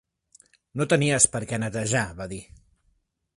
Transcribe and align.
"No 0.81 0.87
tenies 0.93 1.27
per 1.35 1.41
què 1.51 1.61
netejar", 1.65 2.03
va 2.23 2.29
dir. 2.33 2.41